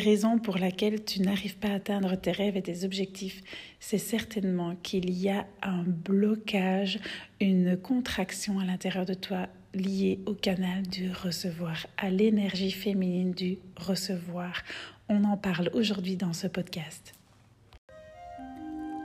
raison 0.00 0.38
pour 0.38 0.58
laquelle 0.58 1.04
tu 1.04 1.20
n'arrives 1.20 1.56
pas 1.56 1.68
à 1.68 1.74
atteindre 1.74 2.16
tes 2.16 2.32
rêves 2.32 2.56
et 2.56 2.62
tes 2.62 2.84
objectifs, 2.84 3.42
c'est 3.78 3.98
certainement 3.98 4.74
qu'il 4.82 5.10
y 5.10 5.28
a 5.28 5.46
un 5.62 5.84
blocage, 5.84 6.98
une 7.40 7.76
contraction 7.76 8.58
à 8.58 8.64
l'intérieur 8.64 9.06
de 9.06 9.14
toi 9.14 9.46
liée 9.74 10.18
au 10.26 10.34
canal 10.34 10.82
du 10.82 11.10
recevoir, 11.12 11.86
à 11.96 12.10
l'énergie 12.10 12.72
féminine 12.72 13.32
du 13.32 13.58
recevoir. 13.76 14.62
On 15.08 15.22
en 15.24 15.36
parle 15.36 15.70
aujourd'hui 15.74 16.16
dans 16.16 16.32
ce 16.32 16.48
podcast. 16.48 17.12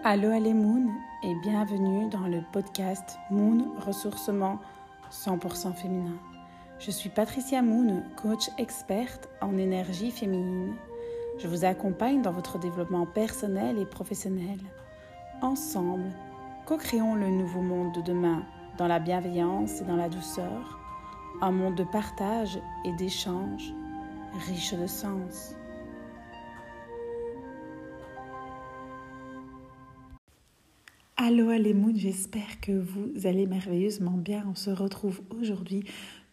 Allô, 0.04 0.30
allez 0.30 0.54
Moon 0.54 0.88
et 1.24 1.34
bienvenue 1.44 2.10
dans 2.10 2.28
le 2.28 2.42
podcast 2.54 3.18
Moon 3.30 3.76
Ressourcement 3.80 4.60
100% 5.12 5.74
féminin. 5.74 6.20
Je 6.80 6.92
suis 6.92 7.10
Patricia 7.10 7.62
Moon, 7.62 8.04
coach 8.16 8.50
experte 8.58 9.30
en 9.42 9.58
énergie 9.58 10.12
féminine. 10.12 10.76
Je 11.38 11.48
vous 11.48 11.66
accompagne 11.66 12.22
dans 12.22 12.32
votre 12.32 12.58
développement 12.60 13.06
personnel 13.06 13.78
et 13.78 13.86
professionnel. 13.86 14.60
Ensemble, 15.42 16.12
co-créons 16.66 17.16
le 17.16 17.30
nouveau 17.30 17.62
monde 17.62 17.94
de 17.94 18.02
demain 18.02 18.44
dans 18.78 18.88
la 18.88 19.00
bienveillance 19.00 19.82
et 19.82 19.86
dans 19.86 19.98
la 19.98 20.08
douceur, 20.08 20.80
un 21.42 21.52
monde 21.52 21.76
de 21.76 21.84
partage 21.84 22.58
et 22.86 22.94
d'échange 22.94 23.74
riche 24.48 24.74
de 24.74 24.88
sens. 24.88 25.56
Allez 31.18 31.74
Moon, 31.74 31.94
j'espère 31.96 32.60
que 32.62 32.72
vous 32.72 33.12
allez 33.26 33.48
merveilleusement 33.48 34.18
bien. 34.18 34.46
On 34.50 34.56
se 34.56 34.70
retrouve 34.70 35.22
aujourd'hui 35.40 35.84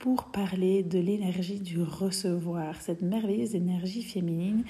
pour 0.02 0.24
parler 0.24 0.82
de 0.82 0.98
l'énergie 0.98 1.60
du 1.60 1.80
recevoir, 1.80 2.80
cette 2.80 3.02
merveilleuse 3.02 3.54
énergie 3.54 4.02
féminine 4.02 4.64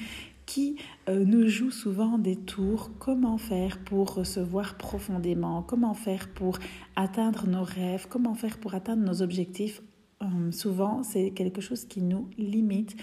qui 0.44 0.76
euh, 1.08 1.24
nous 1.24 1.48
joue 1.48 1.70
souvent 1.70 2.18
des 2.18 2.36
tours. 2.36 2.90
Comment 2.98 3.38
faire 3.38 3.78
pour 3.78 4.12
recevoir 4.14 4.76
profondément? 4.76 5.62
Comment 5.62 5.94
faire 5.94 6.28
pour 6.34 6.58
atteindre 6.96 7.46
nos 7.46 7.62
rêves? 7.62 8.06
Comment 8.10 8.34
faire 8.34 8.58
pour 8.58 8.74
atteindre 8.74 9.06
nos 9.06 9.22
objectifs? 9.22 9.80
Euh, 10.22 10.52
Souvent, 10.52 11.02
c'est 11.02 11.30
quelque 11.30 11.62
chose 11.62 11.86
qui 11.86 12.02
nous 12.02 12.28
limite. 12.36 12.94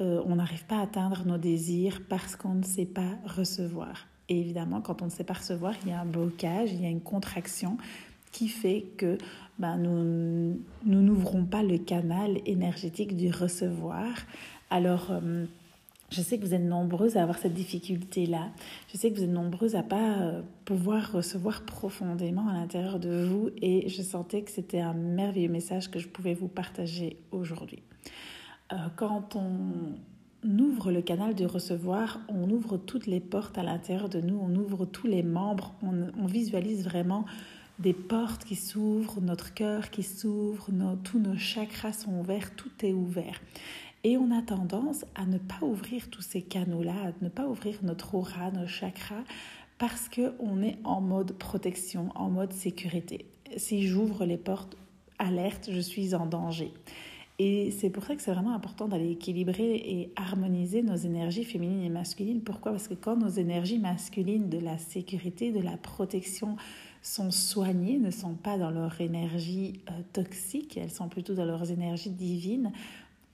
Euh, 0.00 0.22
on 0.24 0.36
n'arrive 0.36 0.64
pas 0.66 0.76
à 0.76 0.82
atteindre 0.82 1.24
nos 1.26 1.38
désirs 1.38 2.02
parce 2.08 2.36
qu'on 2.36 2.54
ne 2.54 2.62
sait 2.62 2.86
pas 2.86 3.18
recevoir. 3.26 4.06
Et 4.28 4.38
évidemment, 4.38 4.82
quand 4.82 5.02
on 5.02 5.06
ne 5.06 5.10
sait 5.10 5.24
pas 5.24 5.34
recevoir, 5.34 5.74
il 5.82 5.90
y 5.90 5.92
a 5.92 6.00
un 6.00 6.06
blocage, 6.06 6.70
il 6.72 6.80
y 6.80 6.86
a 6.86 6.90
une 6.90 7.02
contraction 7.02 7.76
qui 8.32 8.48
fait 8.48 8.86
que 8.96 9.18
ben, 9.58 9.76
nous 9.76 11.02
n'ouvrons 11.02 11.44
pas 11.44 11.62
le 11.62 11.78
canal 11.78 12.38
énergétique 12.46 13.16
du 13.16 13.30
recevoir. 13.30 14.08
Alors, 14.70 15.10
euh, 15.10 15.44
je 16.10 16.20
sais 16.20 16.38
que 16.38 16.44
vous 16.44 16.54
êtes 16.54 16.62
nombreuses 16.62 17.16
à 17.16 17.22
avoir 17.22 17.38
cette 17.38 17.54
difficulté-là. 17.54 18.50
Je 18.92 18.96
sais 18.96 19.10
que 19.10 19.16
vous 19.16 19.24
êtes 19.24 19.30
nombreuses 19.30 19.76
à 19.76 19.82
pas 19.82 20.18
euh, 20.18 20.42
pouvoir 20.64 21.12
recevoir 21.12 21.62
profondément 21.62 22.48
à 22.48 22.54
l'intérieur 22.54 22.98
de 22.98 23.24
vous 23.24 23.50
et 23.60 23.88
je 23.88 24.02
sentais 24.02 24.42
que 24.42 24.50
c'était 24.50 24.80
un 24.80 24.94
merveilleux 24.94 25.50
message 25.50 25.90
que 25.90 25.98
je 25.98 26.08
pouvais 26.08 26.34
vous 26.34 26.48
partager 26.48 27.18
aujourd'hui. 27.30 27.82
Euh, 28.72 28.76
quand 28.96 29.36
on 29.36 29.94
ouvre 30.58 30.90
le 30.90 31.02
canal 31.02 31.34
du 31.34 31.46
recevoir, 31.46 32.20
on 32.28 32.50
ouvre 32.50 32.76
toutes 32.78 33.06
les 33.06 33.20
portes 33.20 33.56
à 33.58 33.62
l'intérieur 33.62 34.08
de 34.08 34.20
nous, 34.20 34.38
on 34.38 34.54
ouvre 34.56 34.86
tous 34.86 35.06
les 35.06 35.22
membres, 35.22 35.72
on 35.82 36.26
visualise 36.26 36.82
vraiment 36.82 37.26
des 37.82 37.92
portes 37.92 38.44
qui 38.44 38.54
s'ouvrent, 38.54 39.20
notre 39.20 39.54
cœur 39.54 39.90
qui 39.90 40.04
s'ouvre, 40.04 40.68
tous 41.02 41.18
nos 41.18 41.36
chakras 41.36 41.92
sont 41.92 42.20
ouverts, 42.20 42.54
tout 42.54 42.70
est 42.82 42.92
ouvert. 42.92 43.42
Et 44.04 44.16
on 44.16 44.30
a 44.30 44.40
tendance 44.40 45.04
à 45.16 45.26
ne 45.26 45.38
pas 45.38 45.64
ouvrir 45.64 46.08
tous 46.08 46.22
ces 46.22 46.42
canaux-là, 46.42 46.94
à 47.08 47.12
ne 47.24 47.28
pas 47.28 47.46
ouvrir 47.46 47.78
notre 47.82 48.14
aura, 48.14 48.52
nos 48.52 48.68
chakras, 48.68 49.24
parce 49.78 50.08
qu'on 50.08 50.62
est 50.62 50.78
en 50.84 51.00
mode 51.00 51.32
protection, 51.32 52.10
en 52.14 52.30
mode 52.30 52.52
sécurité. 52.52 53.26
Si 53.56 53.86
j'ouvre 53.86 54.24
les 54.24 54.36
portes, 54.36 54.76
alerte, 55.18 55.68
je 55.72 55.80
suis 55.80 56.14
en 56.14 56.26
danger. 56.26 56.72
Et 57.38 57.72
c'est 57.72 57.90
pour 57.90 58.04
ça 58.04 58.14
que 58.14 58.22
c'est 58.22 58.32
vraiment 58.32 58.54
important 58.54 58.86
d'aller 58.86 59.10
équilibrer 59.10 59.74
et 59.74 60.12
harmoniser 60.14 60.82
nos 60.82 60.94
énergies 60.94 61.44
féminines 61.44 61.82
et 61.82 61.88
masculines. 61.88 62.42
Pourquoi? 62.42 62.72
Parce 62.72 62.86
que 62.86 62.94
quand 62.94 63.16
nos 63.16 63.28
énergies 63.28 63.78
masculines 63.78 64.48
de 64.48 64.58
la 64.58 64.78
sécurité, 64.78 65.50
de 65.50 65.60
la 65.60 65.76
protection, 65.76 66.56
sont 67.02 67.30
soignées, 67.30 67.98
ne 67.98 68.10
sont 68.10 68.34
pas 68.34 68.56
dans 68.56 68.70
leur 68.70 69.00
énergie 69.00 69.80
euh, 69.90 69.92
toxique, 70.12 70.76
elles 70.76 70.90
sont 70.90 71.08
plutôt 71.08 71.34
dans 71.34 71.44
leurs 71.44 71.70
énergies 71.70 72.10
divines, 72.10 72.72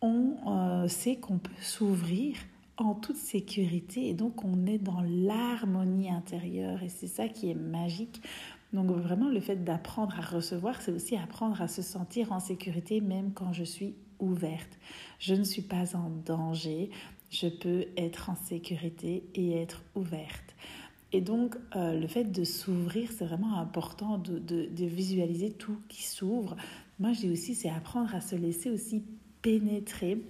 on 0.01 0.37
euh, 0.47 0.89
sait 0.89 1.17
qu'on 1.17 1.39
peut 1.39 1.51
s'ouvrir 1.61 2.37
en 2.79 2.95
toute 2.95 3.17
sécurité 3.17 4.09
et 4.09 4.15
donc 4.15 4.45
on 4.45 4.67
est 4.67 4.79
dans 4.79 5.03
l'harmonie 5.03 6.11
intérieure 6.11 6.83
et 6.83 6.89
c'est 6.89 7.09
ça 7.09 7.29
qui 7.29 7.51
est 7.51 7.55
magique. 7.55 8.23
Donc 8.73 8.91
vraiment 8.91 9.29
le 9.29 9.41
fait 9.41 9.65
d'apprendre 9.65 10.19
à 10.19 10.23
recevoir, 10.23 10.81
c'est 10.81 10.93
aussi 10.93 11.17
apprendre 11.17 11.61
à 11.61 11.69
se 11.69 11.83
sentir 11.83 12.33
en 12.33 12.41
sécurité 12.41 13.01
même 13.01 13.33
quand 13.33 13.53
je 13.53 13.65
suis 13.65 13.95
ouverte. 14.21 14.79
Je 15.19 15.35
ne 15.35 15.45
suis 15.45 15.63
pas 15.63 15.97
en 15.97 16.11
danger, 16.25 16.91
je 17.31 17.49
peux 17.49 17.87
être 17.97 18.31
en 18.31 18.37
sécurité 18.37 19.25
et 19.35 19.61
être 19.61 19.83
ouverte. 19.95 20.55
Et 21.13 21.21
donc, 21.21 21.57
euh, 21.75 21.99
le 21.99 22.07
fait 22.07 22.25
de 22.25 22.45
s'ouvrir, 22.45 23.11
c'est 23.11 23.25
vraiment 23.25 23.59
important 23.59 24.19
de, 24.19 24.39
de, 24.39 24.85
visualiser 24.85 25.51
tout 25.53 25.79
qui 25.89 26.03
s'ouvre. 26.03 26.55
Moi, 26.99 27.13
je 27.15 27.21
dis 27.21 27.31
aussi, 27.31 27.55
c'est 27.55 27.71
apprendre 27.71 28.15
à 28.15 28.21
se 28.21 28.37
laisser 28.37 28.71
aussi 28.71 29.03
pénétrer 29.41 30.23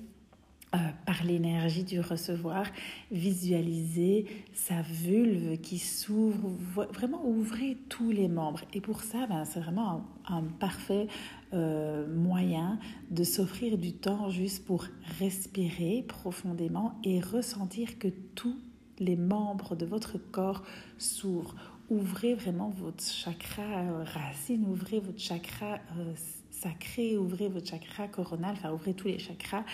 euh, 0.75 0.78
par 1.06 1.25
l'énergie 1.25 1.83
du 1.83 1.99
recevoir, 1.99 2.67
visualiser 3.11 4.27
sa 4.53 4.83
vulve 4.83 5.59
qui 5.59 5.78
s'ouvre, 5.78 6.50
vraiment 6.93 7.27
ouvrir 7.27 7.75
tous 7.88 8.11
les 8.11 8.28
membres. 8.28 8.61
Et 8.75 8.81
pour 8.81 9.00
ça, 9.00 9.27
ben, 9.27 9.47
c'est 9.47 9.61
vraiment 9.61 10.05
un, 10.28 10.43
parfait 10.43 11.09
euh, 11.55 12.06
moyen 12.15 12.78
de 13.11 13.25
s'offrir 13.25 13.78
du 13.78 13.94
temps 13.94 14.28
juste 14.28 14.65
pour 14.67 14.84
respirer 15.19 16.05
profondément 16.06 17.00
et 17.03 17.19
ressentir 17.19 17.99
que 17.99 18.09
tout 18.34 18.59
les 19.01 19.17
membres 19.17 19.77
de 19.77 19.87
votre 19.87 20.19
corps 20.19 20.63
s'ouvrent. 20.99 21.55
Ouvrez 21.91 22.35
vraiment 22.35 22.71
votre 22.71 23.03
chakra 23.03 23.63
euh, 23.63 24.05
racine, 24.05 24.67
ouvrez 24.69 25.01
votre 25.01 25.21
chakra 25.21 25.79
euh, 25.97 26.13
sacré, 26.51 27.17
ouvrez 27.17 27.49
votre 27.49 27.67
chakra 27.67 28.09
coronal, 28.09 28.55
enfin 28.59 28.73
ouvrez 28.73 28.95
tous 28.95 29.09
les 29.09 29.19
chakras 29.19 29.65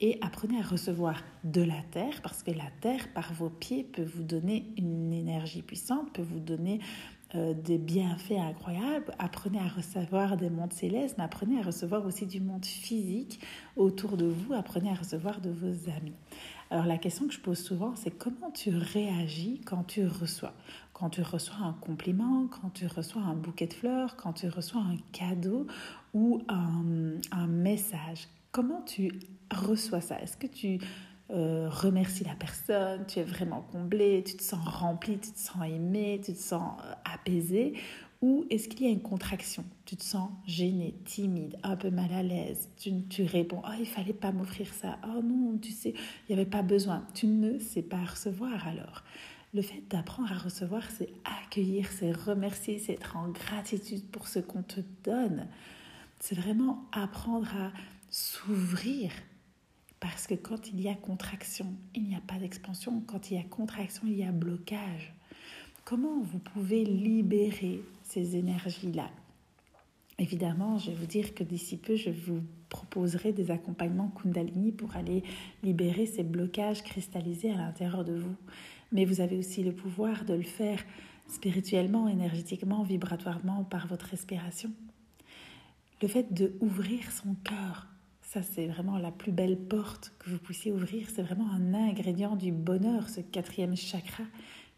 et 0.00 0.18
apprenez 0.20 0.58
à 0.58 0.62
recevoir 0.62 1.22
de 1.44 1.62
la 1.62 1.82
terre 1.90 2.20
parce 2.22 2.42
que 2.42 2.50
la 2.50 2.70
terre 2.80 3.08
par 3.14 3.32
vos 3.32 3.48
pieds 3.48 3.82
peut 3.82 4.04
vous 4.04 4.22
donner 4.22 4.66
une 4.76 5.12
énergie 5.12 5.62
puissante, 5.62 6.12
peut 6.12 6.22
vous 6.22 6.40
donner 6.40 6.80
euh, 7.34 7.54
des 7.54 7.78
bienfaits 7.78 8.38
incroyables. 8.38 9.12
Apprenez 9.18 9.58
à 9.58 9.66
recevoir 9.66 10.36
des 10.36 10.48
mondes 10.48 10.72
célestes, 10.72 11.16
mais 11.18 11.24
apprenez 11.24 11.58
à 11.58 11.62
recevoir 11.62 12.06
aussi 12.06 12.24
du 12.24 12.40
monde 12.40 12.64
physique 12.64 13.40
autour 13.74 14.16
de 14.16 14.26
vous. 14.26 14.52
Apprenez 14.52 14.90
à 14.90 14.94
recevoir 14.94 15.40
de 15.40 15.50
vos 15.50 15.90
amis. 15.90 16.14
Alors 16.70 16.84
la 16.84 16.98
question 16.98 17.28
que 17.28 17.32
je 17.32 17.40
pose 17.40 17.58
souvent, 17.58 17.94
c'est 17.94 18.10
comment 18.10 18.50
tu 18.50 18.70
réagis 18.70 19.60
quand 19.64 19.84
tu 19.84 20.06
reçois? 20.06 20.52
Quand 20.92 21.10
tu 21.10 21.22
reçois 21.22 21.58
un 21.62 21.74
compliment, 21.74 22.48
quand 22.48 22.70
tu 22.70 22.86
reçois 22.86 23.22
un 23.22 23.34
bouquet 23.34 23.66
de 23.66 23.74
fleurs, 23.74 24.16
quand 24.16 24.32
tu 24.32 24.48
reçois 24.48 24.80
un 24.80 24.96
cadeau 25.12 25.66
ou 26.12 26.42
un, 26.48 27.46
message. 27.46 28.28
Comment 28.50 28.82
tu 28.82 29.12
reçois 29.54 30.00
ça? 30.00 30.20
Est-ce 30.20 30.36
que 30.36 30.46
tu 30.46 30.78
euh, 31.30 31.68
remercies 31.68 32.24
la 32.24 32.34
personne, 32.34 33.04
tu 33.06 33.18
es 33.18 33.24
vraiment 33.24 33.62
comblé, 33.72 34.22
tu 34.24 34.36
te 34.36 34.42
sens 34.42 34.66
rempli, 34.66 35.18
tu 35.18 35.32
te 35.32 35.38
sens 35.38 35.66
aimé, 35.66 36.20
tu 36.24 36.32
te 36.32 36.38
sens 36.38 36.80
euh, 36.84 36.92
apaisé 37.04 37.74
ou 38.22 38.46
est-ce 38.48 38.68
qu'il 38.68 38.86
y 38.86 38.88
a 38.88 38.92
une 38.92 39.02
contraction? 39.02 39.64
Tu 39.84 39.96
te 39.96 40.02
sens 40.02 40.30
gêné, 40.46 40.94
timide, 41.04 41.56
un 41.62 41.76
peu 41.76 41.90
mal 41.90 42.12
à 42.12 42.22
l'aise. 42.22 42.70
Tu, 42.78 42.90
tu 43.08 43.24
réponds 43.24 43.62
Oh, 43.64 43.72
il 43.78 43.86
fallait 43.86 44.14
pas 44.14 44.32
m'offrir 44.32 44.72
ça. 44.72 44.98
Oh 45.04 45.22
non, 45.22 45.58
tu 45.58 45.70
sais, 45.70 45.90
il 45.90 46.34
n'y 46.34 46.40
avait 46.40 46.50
pas 46.50 46.62
besoin. 46.62 47.06
Tu 47.14 47.26
ne 47.26 47.58
sais 47.58 47.82
pas 47.82 48.02
recevoir 48.04 48.66
alors. 48.66 49.04
Le 49.52 49.62
fait 49.62 49.82
d'apprendre 49.88 50.32
à 50.32 50.38
recevoir, 50.38 50.82
c'est 50.90 51.10
accueillir, 51.44 51.88
c'est 51.92 52.12
remercier, 52.12 52.78
c'est 52.78 52.94
être 52.94 53.16
en 53.16 53.28
gratitude 53.28 54.04
pour 54.10 54.28
ce 54.28 54.38
qu'on 54.38 54.62
te 54.62 54.80
donne. 55.04 55.46
C'est 56.18 56.36
vraiment 56.36 56.84
apprendre 56.92 57.48
à 57.54 57.70
s'ouvrir. 58.10 59.12
Parce 60.08 60.28
que 60.28 60.34
quand 60.34 60.68
il 60.68 60.80
y 60.80 60.88
a 60.88 60.94
contraction, 60.94 61.66
il 61.96 62.04
n'y 62.04 62.14
a 62.14 62.20
pas 62.20 62.38
d'expansion. 62.38 63.02
Quand 63.08 63.28
il 63.28 63.38
y 63.38 63.40
a 63.40 63.42
contraction, 63.42 64.04
il 64.06 64.14
y 64.14 64.22
a 64.22 64.30
blocage. 64.30 65.12
Comment 65.84 66.20
vous 66.20 66.38
pouvez 66.38 66.84
libérer 66.84 67.82
ces 68.04 68.36
énergies-là? 68.36 69.10
Évidemment, 70.20 70.78
je 70.78 70.92
vais 70.92 70.96
vous 70.96 71.06
dire 71.06 71.34
que 71.34 71.42
d'ici 71.42 71.76
peu, 71.76 71.96
je 71.96 72.10
vous 72.10 72.40
proposerai 72.68 73.32
des 73.32 73.50
accompagnements 73.50 74.12
Kundalini 74.22 74.70
pour 74.70 74.94
aller 74.94 75.24
libérer 75.64 76.06
ces 76.06 76.22
blocages 76.22 76.84
cristallisés 76.84 77.50
à 77.50 77.56
l'intérieur 77.56 78.04
de 78.04 78.14
vous. 78.14 78.36
Mais 78.92 79.06
vous 79.06 79.20
avez 79.20 79.36
aussi 79.36 79.64
le 79.64 79.72
pouvoir 79.72 80.24
de 80.24 80.34
le 80.34 80.42
faire 80.42 80.84
spirituellement, 81.26 82.06
énergétiquement, 82.06 82.84
vibratoirement 82.84 83.64
par 83.64 83.88
votre 83.88 84.06
respiration. 84.06 84.70
Le 86.00 86.06
fait 86.06 86.32
de 86.32 86.56
ouvrir 86.60 87.10
son 87.10 87.34
cœur, 87.42 87.88
Ça, 88.26 88.42
c'est 88.42 88.66
vraiment 88.66 88.98
la 88.98 89.12
plus 89.12 89.30
belle 89.30 89.56
porte 89.56 90.12
que 90.18 90.30
vous 90.30 90.38
puissiez 90.38 90.72
ouvrir. 90.72 91.06
C'est 91.14 91.22
vraiment 91.22 91.48
un 91.52 91.74
ingrédient 91.74 92.34
du 92.34 92.50
bonheur, 92.50 93.08
ce 93.08 93.20
quatrième 93.20 93.76
chakra 93.76 94.24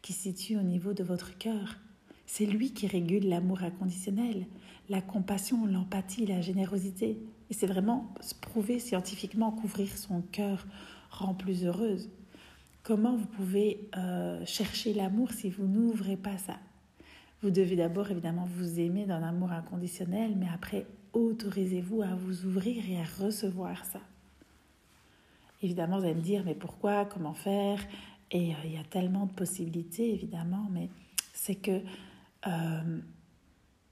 qui 0.02 0.12
se 0.12 0.24
situe 0.24 0.58
au 0.58 0.62
niveau 0.62 0.92
de 0.92 1.02
votre 1.02 1.36
cœur. 1.38 1.78
C'est 2.26 2.44
lui 2.44 2.74
qui 2.74 2.86
régule 2.86 3.26
l'amour 3.26 3.62
inconditionnel, 3.62 4.46
la 4.90 5.00
compassion, 5.00 5.64
l'empathie, 5.64 6.26
la 6.26 6.42
générosité. 6.42 7.18
Et 7.48 7.54
c'est 7.54 7.66
vraiment 7.66 8.12
prouvé 8.42 8.78
scientifiquement 8.78 9.50
qu'ouvrir 9.50 9.96
son 9.96 10.20
cœur 10.20 10.66
rend 11.08 11.32
plus 11.32 11.64
heureuse. 11.64 12.10
Comment 12.82 13.16
vous 13.16 13.26
pouvez 13.26 13.88
euh, 13.96 14.44
chercher 14.44 14.92
l'amour 14.92 15.32
si 15.32 15.48
vous 15.48 15.66
n'ouvrez 15.66 16.18
pas 16.18 16.36
ça? 16.36 16.58
Vous 17.42 17.50
devez 17.50 17.76
d'abord 17.76 18.10
évidemment 18.10 18.46
vous 18.46 18.80
aimer 18.80 19.06
d'un 19.06 19.22
amour 19.22 19.52
inconditionnel, 19.52 20.34
mais 20.36 20.48
après 20.52 20.86
autorisez-vous 21.12 22.02
à 22.02 22.14
vous 22.14 22.44
ouvrir 22.46 22.82
et 22.88 23.00
à 23.00 23.24
recevoir 23.24 23.84
ça. 23.84 24.00
Évidemment, 25.62 25.98
vous 25.98 26.04
allez 26.04 26.14
me 26.14 26.20
dire, 26.20 26.42
mais 26.44 26.54
pourquoi, 26.54 27.04
comment 27.04 27.34
faire? 27.34 27.80
Et 28.30 28.52
euh, 28.52 28.58
il 28.64 28.72
y 28.72 28.76
a 28.76 28.84
tellement 28.84 29.26
de 29.26 29.32
possibilités, 29.32 30.12
évidemment, 30.12 30.68
mais 30.70 30.88
c'est 31.32 31.56
que, 31.56 31.80
euh, 32.46 33.00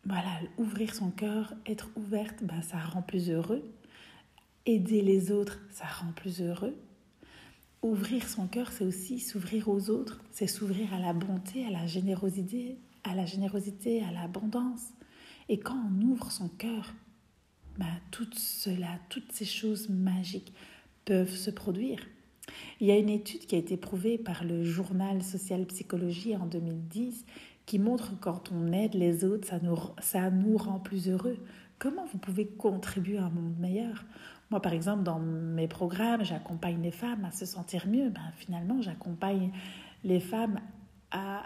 voilà, 0.05 0.41
ouvrir 0.59 0.95
son 0.95 1.11
cœur, 1.11 1.55
être 1.67 1.91
ouverte, 1.97 2.43
ben, 2.43 2.63
ça 2.63 2.79
rend 2.79 3.03
plus 3.03 3.31
heureux. 3.31 3.65
Aider 4.65 5.03
les 5.03 5.33
autres, 5.33 5.61
ça 5.71 5.87
rend 5.87 6.13
plus 6.13 6.41
heureux. 6.41 6.77
Ouvrir 7.83 8.29
son 8.29 8.47
cœur, 8.47 8.71
c'est 8.71 8.85
aussi 8.85 9.19
s'ouvrir 9.19 9.69
aux 9.69 9.91
autres, 9.91 10.21
c'est 10.33 10.47
s'ouvrir 10.47 10.93
à 10.95 11.01
la 11.01 11.13
bonté, 11.13 11.65
à 11.67 11.71
la 11.71 11.87
générosité, 11.87 12.79
à 13.11 13.15
la 13.15 13.27
générosité, 13.27 14.03
à 14.03 14.13
l'abondance. 14.13 14.93
Et 15.49 15.59
quand 15.59 15.77
on 15.77 16.03
ouvre 16.03 16.31
son 16.31 16.49
cœur, 16.49 16.93
bah, 17.79 17.85
tout 18.11 18.29
cela, 18.35 18.99
toutes 19.09 19.33
ces 19.33 19.45
choses 19.45 19.89
magiques 19.89 20.53
peuvent 21.05 21.35
se 21.35 21.51
produire. 21.51 22.01
Il 22.81 22.87
y 22.87 22.91
a 22.91 22.97
une 22.97 23.09
étude 23.09 23.47
qui 23.47 23.55
a 23.55 23.59
été 23.59 23.77
prouvée 23.77 24.19
par 24.19 24.45
le 24.45 24.65
journal 24.65 25.23
Social 25.23 25.67
Psychologie 25.67 26.37
en 26.37 26.47
2010 26.47 27.25
qui 27.67 27.79
montre 27.79 28.11
que 28.11 28.25
quand 28.25 28.53
on 28.53 28.73
aide 28.73 28.95
les 28.95 29.25
autres, 29.25 29.49
ça 29.49 29.59
nous, 29.61 29.77
ça 29.99 30.31
nous 30.31 30.57
rend 30.57 30.79
plus 30.79 31.09
heureux. 31.09 31.37
Comment 31.79 32.07
vous 32.07 32.19
pouvez 32.19 32.47
contribuer 32.47 33.19
à 33.19 33.25
un 33.25 33.31
monde 33.31 33.59
meilleur? 33.59 34.05
Moi, 34.51 34.63
par 34.63 34.73
exemple, 34.73 35.03
dans 35.03 35.19
mes 35.19 35.67
programmes, 35.67 36.25
j'accompagne 36.25 36.81
les 36.81 36.93
femmes 36.93 37.25
à 37.25 37.33
se 37.33 37.45
sentir 37.45 37.87
mieux. 37.89 38.09
Ben, 38.11 38.31
finalement, 38.37 38.81
j'accompagne 38.81 39.51
les 40.05 40.21
femmes 40.21 40.61
à, 41.11 41.43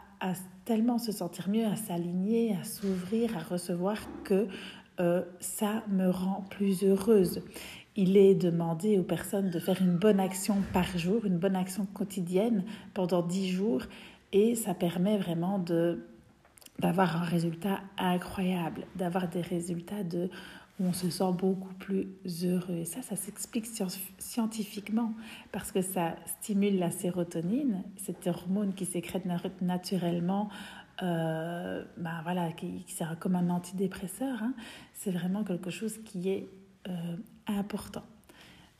tellement 0.65 0.99
se 0.99 1.13
sentir 1.13 1.49
mieux, 1.49 1.67
à 1.67 1.77
s'aligner, 1.77 2.57
à 2.57 2.65
s'ouvrir, 2.65 3.37
à 3.37 3.43
recevoir 3.43 3.97
que 4.25 4.47
euh, 5.01 5.23
ça 5.41 5.83
me 5.89 6.11
rend 6.11 6.45
plus 6.51 6.85
heureuse. 6.85 7.43
Il 7.97 8.17
est 8.17 8.35
demandé 8.35 8.99
aux 8.99 9.03
personnes 9.03 9.51
de 9.51 9.59
faire 9.59 9.81
une 9.81 9.97
bonne 9.97 10.21
action 10.21 10.57
par 10.73 10.97
jour, 10.97 11.25
une 11.27 11.39
bonne 11.39 11.57
action 11.57 11.87
quotidienne 11.87 12.65
pendant 12.95 13.23
dix 13.23 13.49
jours, 13.51 13.83
et 14.33 14.55
ça 14.55 14.75
permet 14.75 15.19
vraiment 15.19 15.59
d'avoir 16.79 17.17
un 17.17 17.25
résultat 17.25 17.81
incroyable, 17.99 18.87
d'avoir 18.95 19.29
des 19.29 19.41
résultats 19.41 20.05
de 20.05 20.31
où 20.81 20.85
on 20.87 20.93
se 20.93 21.11
sent 21.11 21.33
beaucoup 21.39 21.75
plus 21.75 22.09
heureux. 22.45 22.79
Et 22.79 22.85
ça, 22.85 23.03
ça 23.03 23.15
s'explique 23.15 23.67
scientifiquement 24.19 25.13
parce 25.53 25.71
que 25.71 25.83
ça 25.83 26.17
stimule 26.27 26.79
la 26.79 26.91
sérotonine, 26.91 27.85
cette 27.97 28.27
hormone 28.27 28.75
qui 28.75 28.87
sécrète 28.87 29.27
naturellement 29.61 30.49
euh, 31.03 31.83
ben 31.97 32.21
voilà, 32.25 32.53
qui, 32.53 32.85
sert 32.89 33.19
comme 33.19 33.35
un 33.35 33.49
antidépresseur, 33.49 34.43
hein, 34.43 34.53
c'est 34.93 35.11
vraiment 35.11 35.45
quelque 35.45 35.71
chose 35.71 35.99
qui 36.05 36.29
est 36.29 36.49
euh, 36.89 37.17
important. 37.47 38.05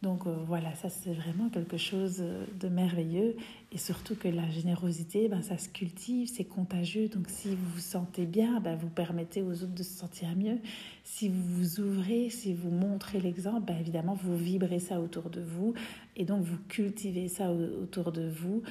Donc 0.03 0.27
euh, 0.27 0.35
voilà, 0.47 0.75
ça 0.77 0.89
c'est 0.89 1.13
vraiment 1.13 1.51
quelque 1.51 1.77
chose 1.77 2.23
de 2.59 2.69
merveilleux 2.69 3.37
et 3.71 3.79
surtout 3.79 4.15
que 4.15 4.29
la 4.29 4.49
générosité, 4.49 5.29
ben, 5.29 5.43
ça 5.43 5.59
se 5.59 5.69
cultive, 5.69 6.29
c'est 6.33 6.45
contagieux. 6.45 7.09
Donc 7.09 7.29
si 7.29 7.51
vous 7.51 7.71
vous 7.75 7.81
sentez 7.81 8.25
bien, 8.25 8.61
ben, 8.61 8.77
vous 8.77 8.89
permettez 8.89 9.43
aux 9.43 9.63
autres 9.63 9.75
de 9.75 9.83
se 9.83 9.99
sentir 9.99 10.35
mieux. 10.37 10.59
Si 11.05 11.29
vous 11.29 11.43
vous 11.43 11.81
ouvrez, 11.81 12.31
si 12.31 12.55
vous 12.55 12.71
montrez 12.71 13.21
l'exemple, 13.21 13.67
ben, 13.67 13.79
évidemment 13.79 14.15
vous 14.15 14.37
vibrez 14.37 14.79
ça 14.81 15.01
autour 15.01 15.29
de 15.29 15.43
vous 15.43 15.75
et 16.17 16.25
donc 16.25 16.45
vous 16.45 16.59
cultivez 16.69 17.29
ça 17.29 17.53
autour 17.53 18.11
de 18.13 18.29
vous. 18.29 18.63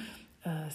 Euh, 0.46 0.68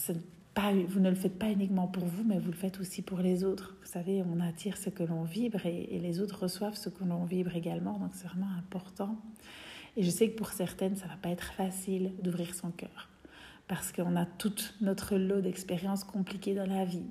vous 0.87 0.99
ne 0.99 1.09
le 1.09 1.15
faites 1.15 1.37
pas 1.37 1.49
uniquement 1.49 1.87
pour 1.87 2.05
vous, 2.05 2.23
mais 2.23 2.39
vous 2.39 2.51
le 2.51 2.57
faites 2.57 2.79
aussi 2.79 3.01
pour 3.01 3.19
les 3.19 3.43
autres. 3.43 3.75
Vous 3.81 3.91
savez, 3.91 4.23
on 4.23 4.39
attire 4.39 4.77
ce 4.77 4.89
que 4.89 5.03
l'on 5.03 5.23
vibre 5.23 5.65
et, 5.65 5.99
les 5.99 6.21
autres 6.21 6.43
reçoivent 6.43 6.75
ce 6.75 6.89
que 6.89 7.03
l'on 7.03 7.25
vibre 7.25 7.55
également. 7.55 7.99
Donc 7.99 8.11
c'est 8.13 8.27
vraiment 8.27 8.51
important. 8.57 9.17
Et 9.97 10.03
je 10.03 10.09
sais 10.09 10.29
que 10.29 10.37
pour 10.37 10.49
certaines, 10.49 10.95
ça 10.95 11.07
va 11.07 11.15
pas 11.15 11.29
être 11.29 11.53
facile 11.53 12.11
d'ouvrir 12.21 12.53
son 12.53 12.71
cœur 12.71 13.09
parce 13.67 13.91
qu'on 13.91 14.15
a 14.15 14.25
toute 14.25 14.75
notre 14.81 15.15
lot 15.15 15.41
d'expériences 15.41 16.03
compliquées 16.03 16.53
dans 16.53 16.67
la 16.67 16.85
vie, 16.85 17.05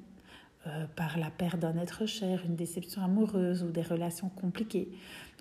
euh, 0.66 0.86
par 0.96 1.18
la 1.18 1.30
perte 1.30 1.58
d'un 1.58 1.76
être 1.76 2.06
cher, 2.06 2.42
une 2.46 2.56
déception 2.56 3.02
amoureuse 3.02 3.62
ou 3.62 3.70
des 3.70 3.82
relations 3.82 4.28
compliquées, 4.28 4.88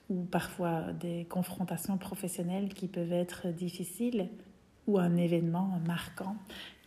ou 0.09 0.23
parfois 0.23 0.91
des 0.93 1.25
confrontations 1.25 1.97
professionnelles 1.97 2.73
qui 2.73 2.87
peuvent 2.87 3.13
être 3.13 3.47
difficiles, 3.49 4.29
ou 4.87 4.99
un 4.99 5.15
événement 5.15 5.79
marquant 5.87 6.35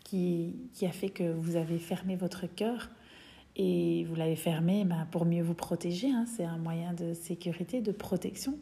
qui, 0.04 0.54
a 0.82 0.90
fait 0.90 1.08
que 1.08 1.32
vous 1.32 1.56
avez 1.56 1.78
fermé 1.78 2.14
votre 2.14 2.46
cœur 2.46 2.90
et 3.56 4.04
vous 4.04 4.14
l'avez 4.14 4.36
fermé 4.36 4.84
ben, 4.84 5.08
pour 5.10 5.24
mieux 5.24 5.42
vous 5.42 5.54
protéger. 5.54 6.10
Hein. 6.10 6.26
C'est 6.26 6.44
un 6.44 6.58
moyen 6.58 6.92
de 6.92 7.14
sécurité, 7.14 7.80
de 7.80 7.90
protection. 7.90 8.58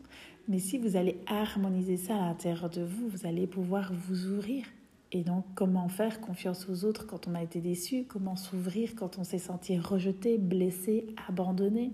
Mais 0.49 0.59
si 0.59 0.79
vous 0.79 0.97
allez 0.97 1.19
harmoniser 1.27 1.97
ça 1.97 2.17
à 2.17 2.29
l'intérieur 2.29 2.69
de 2.69 2.83
vous, 2.83 3.09
vous 3.09 3.27
allez 3.27 3.47
pouvoir 3.47 3.93
vous 3.93 4.27
ouvrir. 4.27 4.65
Et 5.13 5.23
donc, 5.23 5.45
comment 5.55 5.89
faire 5.89 6.21
confiance 6.21 6.69
aux 6.69 6.85
autres 6.85 7.07
quand 7.07 7.29
on 7.29 7.35
a 7.35 7.43
été 7.43 7.61
déçu? 7.61 8.05
Comment 8.09 8.37
s'ouvrir 8.37 8.95
quand 8.97 9.19
on 9.19 9.25
s'est 9.25 9.39
senti 9.39 9.79
rejeté, 9.79 10.39
blessé, 10.39 11.07
abandonné? 11.29 11.93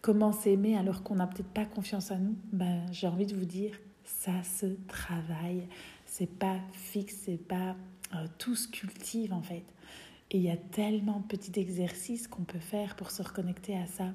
Comment 0.00 0.32
s'aimer 0.32 0.76
alors 0.76 1.02
qu'on 1.02 1.16
n'a 1.16 1.26
peut-être 1.26 1.48
pas 1.48 1.64
confiance 1.64 2.10
à 2.10 2.16
nous? 2.16 2.36
Ben, 2.52 2.80
J'ai 2.92 3.06
envie 3.06 3.26
de 3.26 3.34
vous 3.34 3.44
dire, 3.44 3.76
ça 4.04 4.42
se 4.42 4.66
travaille. 4.86 5.66
C'est 6.06 6.30
pas 6.30 6.58
fixe, 6.72 7.16
c'est 7.24 7.42
pas 7.42 7.74
euh, 8.14 8.26
tout 8.38 8.54
se 8.54 8.68
cultive 8.68 9.32
en 9.32 9.42
fait. 9.42 9.64
Et 10.30 10.38
il 10.38 10.42
y 10.44 10.50
a 10.50 10.56
tellement 10.56 11.20
de 11.20 11.26
petits 11.26 11.58
exercices 11.58 12.28
qu'on 12.28 12.44
peut 12.44 12.58
faire 12.58 12.96
pour 12.96 13.10
se 13.10 13.22
reconnecter 13.22 13.76
à 13.76 13.86
ça, 13.86 14.12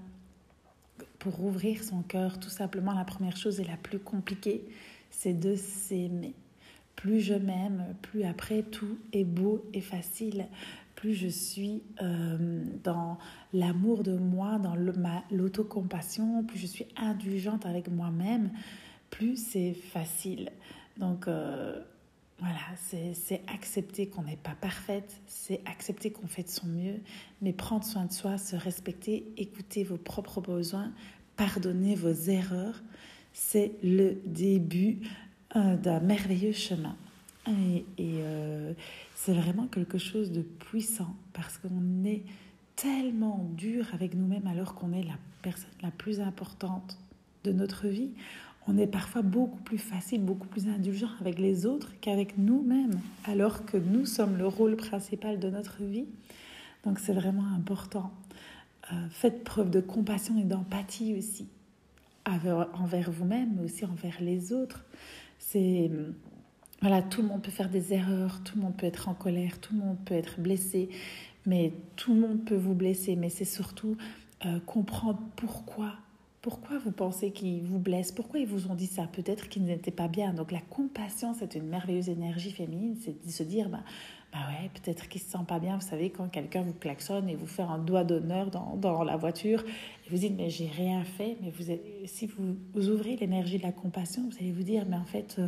pour 1.20 1.44
ouvrir 1.44 1.84
son 1.84 2.02
cœur. 2.02 2.40
Tout 2.40 2.50
simplement, 2.50 2.94
la 2.94 3.06
première 3.06 3.38
chose 3.38 3.60
et 3.60 3.66
la 3.66 3.78
plus 3.78 4.00
compliquée, 4.00 4.66
c'est 5.12 5.34
de 5.34 5.56
s'aimer. 5.56 6.34
Plus 6.96 7.22
je 7.22 7.34
m'aime, 7.34 7.96
plus 8.02 8.24
après 8.24 8.64
tout 8.64 8.98
est 9.14 9.24
beau 9.24 9.66
et 9.74 9.82
facile. 9.82 10.48
Plus 10.96 11.14
je 11.14 11.28
suis 11.28 11.82
euh, 12.02 12.64
dans 12.84 13.18
l'amour 13.54 14.04
de 14.04 14.18
moi, 14.18 14.60
dans 14.60 14.76
l'autocompassion, 15.32 16.44
plus 16.44 16.60
je 16.60 16.68
suis 16.68 16.88
indulgente 16.98 17.66
avec 17.66 17.90
moi-même, 17.90 18.52
plus 19.10 19.38
c'est 19.38 19.74
facile. 19.74 20.52
Donc, 20.98 21.30
euh, 21.30 21.82
voilà, 22.40 22.60
c'est 22.78 23.42
accepter 23.54 24.08
qu'on 24.08 24.24
n'est 24.24 24.38
pas 24.38 24.56
parfaite, 24.60 25.20
c'est 25.28 25.62
accepter 25.66 26.12
qu'on 26.12 26.28
fait 26.28 26.44
de 26.44 26.50
son 26.50 26.68
mieux, 26.68 27.02
mais 27.42 27.52
prendre 27.52 27.84
soin 27.84 28.06
de 28.06 28.14
soi, 28.14 28.38
se 28.38 28.56
respecter, 28.56 29.26
écouter 29.38 29.84
vos 29.84 29.98
propres 29.98 30.40
besoins, 30.40 30.92
pardonner 31.36 31.96
vos 31.96 32.14
erreurs, 32.14 32.82
c'est 33.34 33.74
le 33.84 34.22
début 34.26 35.00
euh, 35.56 35.76
d'un 35.76 36.00
merveilleux 36.00 36.54
chemin. 36.54 36.96
Et, 37.48 37.86
euh, 38.00 38.74
c'est 39.16 39.34
vraiment 39.34 39.68
quelque 39.68 39.98
chose 39.98 40.32
de 40.32 40.42
puissant 40.42 41.16
parce 41.34 41.58
qu'on 41.58 42.06
est 42.06 42.24
tellement 42.76 43.50
dur 43.56 43.88
avec 43.94 44.14
nous-mêmes 44.14 44.48
alors 44.48 44.76
qu'on 44.76 44.94
est 44.94 45.04
la 45.04 45.18
personne 45.42 45.70
la 45.82 45.92
plus 45.92 46.22
importante 46.22 46.98
de 47.44 47.52
notre 47.52 47.88
vie 47.88 48.12
on 48.68 48.78
est 48.78 48.88
parfois 48.88 49.22
beaucoup 49.22 49.62
plus 49.62 49.78
facile, 49.78 50.22
beaucoup 50.22 50.48
plus 50.48 50.68
indulgent 50.68 51.10
avec 51.22 51.40
les 51.40 51.66
autres 51.66 51.94
qu'avec 52.02 52.38
nous-mêmes, 52.38 53.00
alors 53.26 53.66
que 53.66 53.78
nous 53.78 54.06
sommes 54.06 54.38
le 54.38 54.48
rôle 54.48 54.76
principal 54.76 55.40
de 55.40 55.50
notre 55.50 55.84
vie. 55.84 56.06
Donc 56.84 57.00
c'est 57.00 57.14
vraiment 57.14 57.48
important. 57.56 58.12
Euh, 58.92 58.96
faites 59.10 59.44
preuve 59.44 59.70
de 59.70 59.80
compassion 59.80 60.38
et 60.40 60.44
d'empathie 60.44 61.16
aussi, 61.18 61.48
envers 62.26 63.12
vous-même, 63.12 63.56
mais 63.56 63.64
aussi 63.64 63.86
envers 63.86 64.18
les 64.22 64.54
autres. 64.54 64.86
C'est 65.38 65.90
voilà, 66.82 67.02
tout 67.02 67.22
le 67.22 67.28
monde 67.28 67.42
peut 67.42 67.52
faire 67.52 67.70
des 67.70 67.94
erreurs, 67.94 68.42
tout 68.44 68.56
le 68.56 68.64
monde 68.64 68.78
peut 68.78 68.86
être 68.86 69.10
en 69.10 69.14
colère, 69.14 69.60
tout 69.60 69.74
le 69.74 69.82
monde 69.82 69.98
peut 70.06 70.14
être 70.14 70.40
blessé, 70.40 70.90
mais 71.46 71.74
tout 71.98 72.14
le 72.14 72.22
monde 72.22 72.46
peut 72.46 72.56
vous 72.56 72.74
blesser. 72.74 73.16
Mais 73.18 73.30
c'est 73.30 73.46
surtout 73.46 73.98
euh, 74.46 74.60
comprendre 74.66 75.20
pourquoi 75.36 75.94
pourquoi 76.42 76.78
vous 76.78 76.92
pensez 76.92 77.32
qu'ils 77.32 77.64
vous 77.64 77.80
blessent? 77.80 78.14
Pourquoi 78.14 78.40
ils 78.40 78.48
vous 78.48 78.68
ont 78.72 78.76
dit 78.76 78.88
ça? 78.88 79.08
Peut-être 79.12 79.50
qu'ils 79.50 79.66
n'étaient 79.66 79.92
pas 79.92 80.08
bien. 80.08 80.34
Donc 80.34 80.52
la 80.52 80.62
compassion, 80.62 81.34
c'est 81.38 81.56
une 81.56 81.68
merveilleuse 81.68 82.10
énergie 82.10 82.52
féminine, 82.52 82.96
c'est 83.04 83.26
de 83.26 83.32
se 83.32 83.44
dire, 83.44 83.68
bah, 83.68 83.84
Bah 84.32 84.40
ouais, 84.50 84.70
peut-être 84.74 85.10
qu'il 85.10 85.20
se 85.20 85.30
sent 85.30 85.44
pas 85.48 85.60
bien. 85.60 85.76
Vous 85.76 85.88
savez, 85.88 86.12
quand 86.12 86.30
quelqu'un 86.30 86.62
vous 86.62 86.74
klaxonne 86.74 87.28
et 87.28 87.36
vous 87.36 87.48
fait 87.48 87.64
un 87.64 87.78
doigt 87.78 88.06
d'honneur 88.06 88.52
dans, 88.52 88.78
dans, 88.78 89.04
la 89.04 89.18
voiture, 89.18 89.64
et 89.66 90.10
vous 90.10 90.18
dites, 90.18 90.34
mais 90.38 90.50
j'ai 90.50 90.68
rien 90.68 91.04
fait. 91.04 91.36
Mais 91.42 91.50
vous 91.50 91.74
si 92.06 92.28
vous, 92.28 92.90
ouvrez 92.90 93.18
l'énergie 93.18 93.58
de 93.58 93.64
la 93.64 93.74
compassion, 93.74 94.24
vous 94.30 94.38
allez 94.40 94.54
vous 94.54 94.64
dire, 94.64 94.86
mais 94.88 94.98
en 94.98 95.06
fait, 95.06 95.36
euh, 95.40 95.48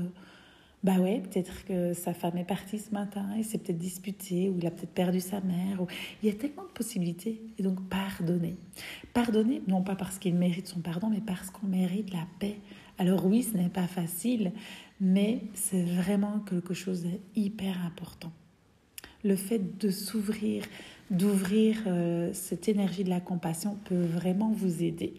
bah 0.84 0.98
ouais, 0.98 1.22
peut-être 1.22 1.64
que 1.66 1.94
sa 1.94 2.14
femme 2.14 2.38
est 2.38 2.44
partie 2.44 2.80
ce 2.80 2.92
matin, 2.92 3.28
il 3.38 3.46
s'est 3.46 3.60
peut-être 3.60 3.78
disputé, 3.78 4.50
ou 4.50 4.58
il 4.58 4.66
a 4.66 4.72
peut-être 4.72 4.94
perdu 4.94 5.20
sa 5.20 5.40
mère. 5.40 5.80
Ou... 5.82 5.88
Il 6.24 6.30
y 6.30 6.32
a 6.32 6.36
tellement 6.36 6.64
de 6.64 6.70
possibilités. 6.70 7.40
Et 7.60 7.64
donc, 7.64 7.88
pardonner. 7.88 8.56
Pardonner, 9.14 9.62
non 9.68 9.84
pas 9.84 9.96
parce 9.96 10.18
qu'il 10.18 10.34
mérite 10.34 10.68
son 10.68 10.80
pardon, 10.80 11.10
mais 11.10 11.22
parce 11.22 11.52
qu'on 11.52 11.68
mérite 11.68 12.12
la 12.12 12.26
paix. 12.40 12.58
Alors 12.98 13.26
oui, 13.26 13.44
ce 13.44 13.56
n'est 13.58 13.70
pas 13.70 13.88
facile, 13.88 14.54
mais 15.00 15.42
c'est 15.54 15.84
vraiment 15.84 16.40
quelque 16.40 16.74
chose 16.74 17.06
d'hyper 17.36 17.86
important. 17.86 18.32
Le 19.24 19.36
fait 19.36 19.78
de 19.78 19.92
s'ouvrir, 19.92 20.64
d'ouvrir 21.12 21.84
euh, 21.86 22.32
cette 22.34 22.68
énergie 22.70 23.04
de 23.04 23.10
la 23.10 23.20
compassion 23.20 23.78
peut 23.86 24.02
vraiment 24.02 24.52
vous 24.52 24.82
aider. 24.82 25.14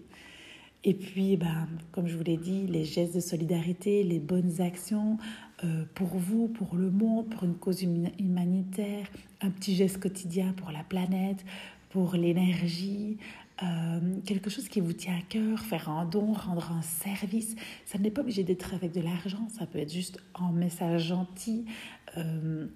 Et 0.85 0.95
puis, 0.95 1.37
ben, 1.37 1.69
comme 1.93 2.09
je 2.09 2.17
vous 2.17 2.25
l'ai 2.25 2.37
dit, 2.37 2.67
les 2.67 2.85
gestes 2.85 3.15
de 3.15 3.21
solidarité, 3.21 4.03
les 4.03 4.19
bonnes 4.19 4.61
actions 4.61 5.17
euh, 5.63 5.85
pour 5.95 6.09
vous, 6.09 6.49
pour 6.49 6.75
le 6.75 6.91
monde, 6.91 7.29
pour 7.31 7.45
une 7.45 7.55
cause 7.55 7.83
humanitaire, 7.83 9.07
un 9.41 9.51
petit 9.51 9.77
geste 9.77 9.99
quotidien 9.99 10.53
pour 10.55 10.73
la 10.73 10.83
planète, 10.83 11.45
pour 11.91 12.15
l'énergie, 12.15 13.19
euh, 13.63 14.01
quelque 14.27 14.51
chose 14.51 14.69
qui 14.69 14.81
vous 14.81 14.93
tient 14.93 15.17
à 15.17 15.23
cœur, 15.23 15.61
faire 15.61 15.89
un 15.89 16.05
don, 16.05 16.33
rendre 16.33 16.73
un 16.73 16.83
service. 16.83 17.55
Ça 17.85 17.99
n'est 17.99 18.11
pas 18.11 18.23
obligé 18.23 18.43
d'être 18.43 18.75
avec 18.75 18.91
de 18.93 19.03
l'argent, 19.03 19.49
ça 19.57 19.67
peut 19.67 19.79
être 19.79 19.93
juste 19.93 20.21
un 20.35 20.51
message 20.51 21.07
gentil, 21.07 21.65
euh, 22.17 22.67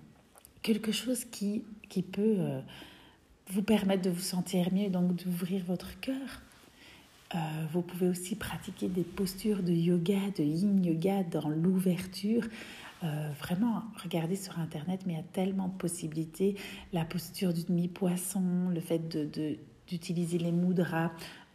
quelque 0.62 0.92
chose 0.92 1.24
qui, 1.24 1.64
qui 1.88 2.02
peut 2.02 2.38
vous 3.50 3.62
permettre 3.62 4.02
de 4.02 4.10
vous 4.10 4.20
sentir 4.20 4.72
mieux, 4.72 4.90
donc 4.90 5.16
d'ouvrir 5.16 5.64
votre 5.64 5.98
cœur. 5.98 6.45
Euh, 7.34 7.38
vous 7.72 7.82
pouvez 7.82 8.08
aussi 8.08 8.36
pratiquer 8.36 8.88
des 8.88 9.02
postures 9.02 9.62
de 9.62 9.72
yoga, 9.72 10.18
de 10.36 10.44
yin 10.44 10.84
yoga 10.84 11.24
dans 11.24 11.48
l'ouverture. 11.48 12.44
Euh, 13.04 13.30
vraiment, 13.40 13.82
regardez 14.02 14.36
sur 14.36 14.58
Internet, 14.58 15.00
mais 15.06 15.14
il 15.14 15.16
y 15.16 15.20
a 15.20 15.24
tellement 15.32 15.68
de 15.68 15.76
possibilités. 15.76 16.56
La 16.92 17.04
posture 17.04 17.52
du 17.52 17.64
demi-poisson, 17.64 18.68
le 18.72 18.80
fait 18.80 19.08
d'utiliser 19.88 20.38
de, 20.38 20.44
les 20.44 20.52
mudras, 20.52 21.10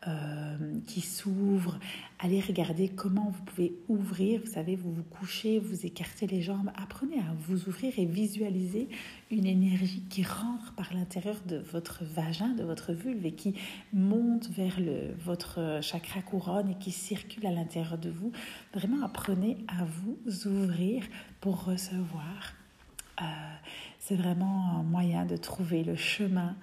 euh, 0.08 0.58
qui 0.88 1.02
s'ouvre. 1.02 1.78
Allez 2.18 2.40
regarder 2.40 2.90
comment 2.90 3.30
vous 3.30 3.44
pouvez 3.44 3.74
ouvrir. 3.88 4.42
Vous 4.44 4.52
savez, 4.52 4.76
vous 4.76 4.92
vous 4.92 5.04
couchez, 5.04 5.60
vous 5.60 5.86
écartez 5.86 6.26
les 6.26 6.42
jambes. 6.42 6.72
Apprenez 6.76 7.20
à 7.20 7.36
vous 7.48 7.68
ouvrir 7.68 7.94
et 7.98 8.06
visualiser 8.06 8.90
une 9.30 9.46
énergie 9.46 10.02
qui 10.10 10.24
rentre 10.24 10.74
par 10.74 10.92
l'intérieur 10.94 11.36
de 11.46 11.58
votre 11.58 12.04
vagin, 12.04 12.50
de 12.56 12.64
votre 12.64 12.94
vulve 12.94 13.26
et 13.28 13.34
qui 13.34 13.54
monte 13.94 14.50
vers 14.50 14.80
le, 14.80 15.14
votre 15.20 15.80
chakra 15.84 16.24
couronne 16.24 16.72
et 16.72 16.76
qui 16.80 16.92
circule 16.92 17.46
à 17.46 17.52
l'intérieur 17.52 18.00
de 18.00 18.10
vous. 18.10 18.32
Vraiment, 18.74 19.06
apprenez 19.06 19.58
à 19.68 19.86
vous 19.86 20.48
ouvrir 20.48 21.04
pour 21.42 21.66
recevoir. 21.66 22.54
Euh, 23.22 23.26
c'est 24.00 24.16
vraiment 24.16 24.80
un 24.80 24.84
moyen 24.84 25.26
de 25.26 25.38
trouver 25.38 25.84
le 25.84 25.96
chemin 25.96 26.56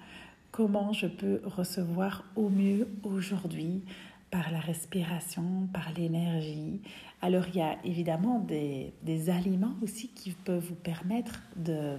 comment 0.51 0.93
je 0.93 1.07
peux 1.07 1.41
recevoir 1.45 2.23
au 2.35 2.49
mieux 2.49 2.87
aujourd'hui 3.03 3.83
par 4.31 4.51
la 4.51 4.59
respiration, 4.59 5.67
par 5.73 5.91
l'énergie. 5.95 6.81
Alors 7.21 7.45
il 7.47 7.55
y 7.57 7.61
a 7.61 7.77
évidemment 7.83 8.39
des, 8.39 8.93
aliments 9.29 9.75
aussi 9.81 10.09
qui 10.09 10.31
peuvent 10.31 10.63
vous 10.63 10.75
permettre 10.75 11.41
de, 11.55 11.97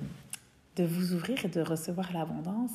de 0.76 0.84
vous 0.84 1.12
ouvrir 1.14 1.44
et 1.44 1.48
de 1.48 1.60
recevoir 1.60 2.12
l'abondance, 2.12 2.72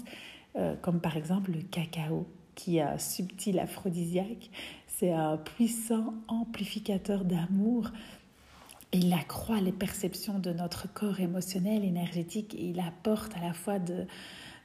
euh, 0.55 0.75
comme 0.81 0.99
par 0.99 1.17
exemple 1.17 1.51
le 1.51 1.61
cacao, 1.61 2.27
qui 2.55 2.77
est 2.77 2.81
un 2.81 2.97
subtil 2.97 3.59
aphrodisiaque. 3.59 4.49
C'est 4.87 5.11
un 5.11 5.37
puissant 5.37 6.13
amplificateur 6.27 7.25
d'amour. 7.25 7.91
Il 8.93 9.11
accroît 9.13 9.59
les 9.59 9.73
perceptions 9.73 10.39
de 10.39 10.51
notre 10.51 10.91
corps 10.91 11.19
émotionnel, 11.19 11.83
énergétique, 11.83 12.55
et 12.55 12.69
il 12.69 12.79
apporte 12.79 13.35
à 13.35 13.41
la 13.41 13.53
fois 13.53 13.79
de, 13.79 14.05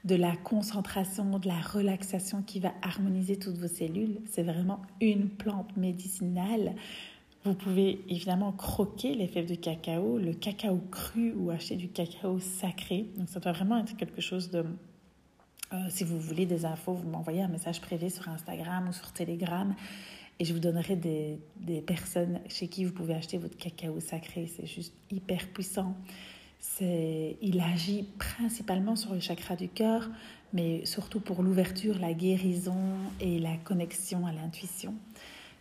de 0.04 0.14
la 0.14 0.35
concentration, 0.37 1.38
de 1.38 1.49
la 1.49 1.61
relaxation 1.61 2.42
qui 2.42 2.61
va 2.61 2.73
harmoniser 2.83 3.37
toutes 3.37 3.57
vos 3.57 3.69
cellules. 3.69 4.19
C'est 4.26 4.42
vraiment 4.42 4.80
une 5.00 5.28
plante 5.28 5.76
médicinale. 5.76 6.75
Vous 7.45 7.54
pouvez 7.54 8.02
évidemment 8.09 8.52
croquer 8.52 9.14
les 9.14 9.26
fèves 9.26 9.49
de 9.49 9.54
cacao, 9.54 10.19
le 10.19 10.33
cacao 10.33 10.80
cru 10.90 11.33
ou 11.33 11.50
acheter 11.50 11.76
du 11.76 11.88
cacao 11.88 12.38
sacré. 12.38 13.07
Donc 13.16 13.28
ça 13.28 13.40
doit 13.40 13.52
vraiment 13.52 13.78
être 13.78 13.97
quelque 13.97 14.21
chose 14.21 14.50
de... 14.50 14.64
Euh, 15.73 15.76
si 15.88 16.04
vous 16.04 16.19
voulez 16.19 16.47
des 16.47 16.64
infos, 16.64 16.95
vous 16.95 17.09
m'envoyez 17.09 17.42
un 17.42 17.49
message 17.49 17.80
privé 17.80 18.11
sur 18.11 18.28
Instagram 18.28 18.88
ou 18.88 18.92
sur 18.92 19.12
Telegram 19.12 19.75
et 20.38 20.45
je 20.45 20.52
vous 20.52 20.59
donnerai 20.59 20.97
des, 20.97 21.38
des 21.57 21.83
personnes 21.83 22.40
chez 22.49 22.66
qui 22.69 22.85
vous 22.85 22.92
pouvez 22.92 23.14
acheter 23.14 23.37
votre 23.38 23.57
cacao 23.57 24.00
sacré. 24.00 24.47
C'est 24.47 24.66
juste 24.66 24.95
hyper 25.11 25.47
puissant 25.49 25.95
il 26.80 27.60
agit 27.60 28.04
principalement 28.18 28.96
sur 28.96 29.12
le 29.12 29.20
chakra 29.20 29.56
du 29.56 29.68
cœur, 29.68 30.08
mais 30.52 30.84
surtout 30.84 31.20
pour 31.20 31.42
l'ouverture, 31.42 31.98
la 31.98 32.12
guérison 32.12 32.96
et 33.20 33.38
la 33.38 33.56
connexion 33.56 34.26
à 34.26 34.32
l'intuition. 34.32 34.94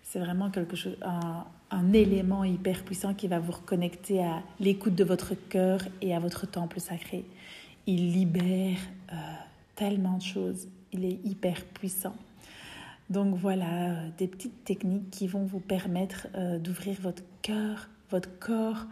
C'est 0.03 0.19
vraiment 0.19 0.49
quelque 0.49 0.75
chose, 0.75 0.97
un, 1.01 1.93
élément 1.93 2.43
hyper 2.43 2.83
puissant 2.83 3.13
qui 3.13 3.27
va 3.27 3.37
vous 3.37 3.51
reconnecter 3.51 4.23
à 4.23 4.41
l'écoute 4.59 4.95
de 4.95 5.03
votre 5.03 5.35
cœur 5.49 5.81
et 6.01 6.15
à 6.15 6.19
votre 6.19 6.47
temple 6.47 6.79
sacré. 6.79 7.25
Il 7.85 8.11
libère 8.11 8.79
euh, 9.11 9.15
tellement 9.75 10.17
de 10.17 10.23
choses. 10.23 10.67
Il 10.91 11.05
est 11.05 11.19
hyper 11.23 11.63
puissant. 11.65 12.15
Donc 13.11 13.35
voilà, 13.35 13.91
euh, 13.91 14.09
des 14.17 14.27
petites 14.27 14.63
techniques 14.63 15.11
qui 15.11 15.27
vont 15.27 15.45
vous 15.45 15.59
permettre 15.59 16.27
euh, 16.35 16.57
d'ouvrir 16.57 16.97
votre 17.01 17.23
cœur, 17.43 17.89
votre 18.09 18.39
corps 18.39 18.85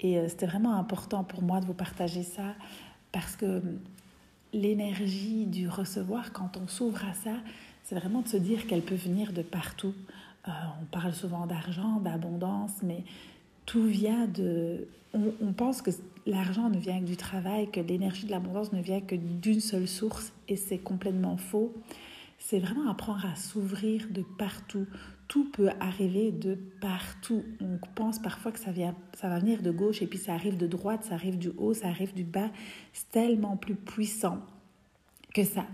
et 0.00 0.18
euh, 0.18 0.28
c'était 0.28 0.46
vraiment 0.46 0.74
important 0.74 1.24
pour 1.24 1.42
moi 1.42 1.60
de 1.60 1.66
vous 1.66 1.74
partager 1.74 2.22
ça 2.22 2.54
parce 3.12 3.36
que 3.36 3.58
hum, 3.58 3.78
l'énergie 4.52 5.46
du 5.46 5.68
recevoir, 5.68 6.32
quand 6.32 6.56
on 6.56 6.68
s'ouvre 6.68 7.04
à 7.04 7.14
ça, 7.14 7.36
c'est 7.84 7.94
vraiment 7.94 8.22
de 8.22 8.28
se 8.28 8.36
dire 8.36 8.66
qu'elle 8.66 8.82
peut 8.82 8.94
venir 8.96 9.32
de 9.32 9.42
partout. 9.42 9.94
Euh, 10.48 10.50
on 10.80 10.84
parle 10.86 11.12
souvent 11.12 11.46
d'argent, 11.46 12.00
d'abondance, 12.00 12.72
mais 12.82 13.04
tout 13.64 13.84
vient 13.84 14.26
de... 14.26 14.86
On, 15.14 15.52
pense 15.52 15.80
que 15.80 15.90
l'argent 16.26 16.68
ne 16.68 16.78
vient 16.78 17.00
que 17.00 17.06
du 17.06 17.16
travail, 17.16 17.70
que 17.70 17.80
l'énergie 17.80 18.26
de 18.26 18.30
l'abondance 18.30 18.72
ne 18.72 18.82
vient 18.82 19.00
que 19.00 19.14
d'une 19.14 19.60
seule 19.60 19.88
source, 19.88 20.32
et 20.46 20.56
c'est 20.56 20.76
complètement 20.76 21.38
faux. 21.38 21.72
C'est 22.48 22.60
vraiment 22.60 22.88
apprendre 22.88 23.26
à 23.26 23.34
s'ouvrir 23.34 24.06
de 24.10 24.22
partout 24.22 24.86
tout 25.28 25.50
peut 25.50 25.70
arriver 25.80 26.30
de 26.30 26.54
partout. 26.80 27.44
On 27.60 27.78
pense 27.94 28.20
parfois 28.20 28.52
que 28.52 28.60
ça, 28.60 28.70
vient, 28.70 28.94
ça 29.14 29.28
va 29.28 29.40
venir 29.40 29.62
de 29.62 29.70
gauche 29.70 30.02
et 30.02 30.06
puis 30.06 30.18
ça 30.18 30.34
arrive 30.34 30.56
de 30.56 30.66
droite, 30.66 31.04
ça 31.04 31.14
arrive 31.14 31.38
du 31.38 31.50
haut, 31.58 31.74
ça 31.74 31.88
arrive 31.88 32.14
du 32.14 32.22
bas. 32.24 32.50
C'est 32.92 33.10
tellement 33.10 33.56
plus 33.56 33.74
puissant 33.74 34.38
que 35.34 35.42
ça. 35.42 35.66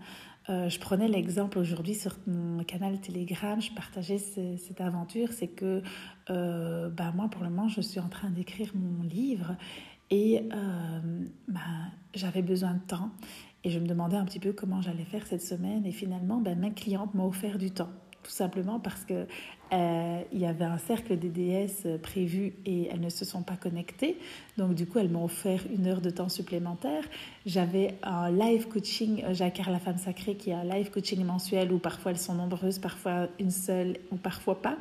Euh, 0.48 0.70
je 0.70 0.80
prenais 0.80 1.06
l'exemple 1.06 1.58
aujourd'hui 1.58 1.94
sur 1.94 2.16
mon 2.26 2.64
canal 2.64 2.98
Telegram, 3.00 3.60
je 3.60 3.72
partageais 3.72 4.18
cette 4.18 4.80
aventure, 4.80 5.32
c'est 5.32 5.48
que 5.48 5.82
euh, 6.30 6.88
bah 6.88 7.12
moi 7.14 7.28
pour 7.28 7.44
le 7.44 7.50
moment 7.50 7.68
je 7.68 7.80
suis 7.80 8.00
en 8.00 8.08
train 8.08 8.30
d'écrire 8.30 8.72
mon 8.74 9.04
livre 9.04 9.54
et 10.10 10.42
euh, 10.52 11.00
bah, 11.46 11.60
j'avais 12.14 12.42
besoin 12.42 12.74
de 12.74 12.80
temps 12.80 13.10
et 13.64 13.70
je 13.70 13.78
me 13.78 13.86
demandais 13.86 14.16
un 14.16 14.24
petit 14.24 14.40
peu 14.40 14.52
comment 14.52 14.80
j'allais 14.82 15.04
faire 15.04 15.26
cette 15.26 15.42
semaine 15.42 15.86
et 15.86 15.92
finalement 15.92 16.40
bah, 16.40 16.54
ma 16.54 16.70
cliente 16.70 17.14
m'a 17.14 17.24
offert 17.24 17.58
du 17.58 17.70
temps 17.70 17.90
tout 18.22 18.30
simplement 18.30 18.78
parce 18.78 19.04
que 19.04 19.26
euh, 19.72 20.22
il 20.32 20.38
y 20.38 20.46
avait 20.46 20.64
un 20.64 20.78
cercle 20.78 21.18
des 21.18 21.28
déesses 21.28 21.86
prévu 22.02 22.54
et 22.66 22.88
elles 22.88 23.00
ne 23.00 23.08
se 23.08 23.24
sont 23.24 23.42
pas 23.42 23.56
connectées. 23.56 24.18
Donc 24.58 24.74
du 24.74 24.86
coup, 24.86 24.98
elles 24.98 25.08
m'ont 25.08 25.24
offert 25.24 25.60
une 25.74 25.86
heure 25.86 26.00
de 26.00 26.10
temps 26.10 26.28
supplémentaire. 26.28 27.04
J'avais 27.46 27.94
un 28.02 28.30
live 28.30 28.68
coaching, 28.68 29.24
euh, 29.24 29.34
Jacquard 29.34 29.70
la 29.70 29.78
femme 29.78 29.98
sacrée, 29.98 30.36
qui 30.36 30.50
est 30.50 30.54
un 30.54 30.64
live 30.64 30.90
coaching 30.90 31.24
mensuel 31.24 31.72
où 31.72 31.78
parfois 31.78 32.12
elles 32.12 32.18
sont 32.18 32.34
nombreuses, 32.34 32.78
parfois 32.78 33.28
une 33.40 33.50
seule 33.50 33.96
ou 34.10 34.16
parfois 34.16 34.60
pas. 34.60 34.76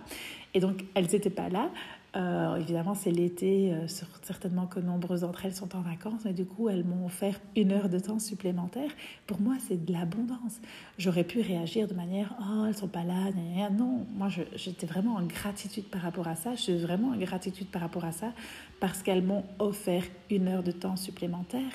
Et 0.54 0.60
donc 0.60 0.84
elles 0.94 1.08
n'étaient 1.12 1.30
pas 1.30 1.50
là. 1.50 1.72
Euh, 2.18 2.58
évidemment, 2.58 2.94
c'est 2.94 3.12
l'été, 3.12 3.74
euh, 3.74 3.88
certainement 4.22 4.68
que 4.68 4.82
nombreuses 4.82 5.22
d'entre 5.22 5.46
elles 5.46 5.56
sont 5.56 5.76
en 5.78 5.82
vacances, 5.82 6.26
et 6.26 6.34
du 6.34 6.46
coup, 6.46 6.68
elles 6.68 6.84
m'ont 6.84 7.06
offert 7.06 7.40
une 7.56 7.72
heure 7.72 7.88
de 7.88 8.00
temps 8.00 8.20
supplémentaire. 8.20 8.90
Pour 9.28 9.40
moi, 9.40 9.56
c'est 9.66 9.86
de 9.86 9.94
l'abondance. 9.94 10.60
J'aurais 10.98 11.24
pu 11.24 11.40
réagir 11.40 11.88
de 11.88 11.94
manière 11.94 12.36
Oh, 12.42 12.66
elles 12.68 12.76
sont 12.76 12.90
pas 12.90 13.06
là, 13.06 13.32
non. 13.72 14.06
Moi, 14.14 14.28
j'étais 14.56 14.86
vraiment 14.86 15.16
en 15.16 15.24
gratitude 15.24 15.86
par 15.86 16.02
rapport 16.02 16.28
à 16.28 16.36
ça. 16.36 16.56
Je 16.56 16.62
suis 16.62 16.78
vraiment 16.78 17.10
en 17.10 17.18
gratitude 17.18 17.68
par 17.68 17.82
rapport 17.82 18.04
à 18.04 18.12
ça 18.12 18.34
parce 18.82 19.02
qu'elles 19.02 19.24
m'ont 19.24 19.46
offert 19.60 20.04
une 20.30 20.50
heure 20.50 20.64
de 20.64 20.72
temps 20.72 20.98
supplémentaire. 20.98 21.72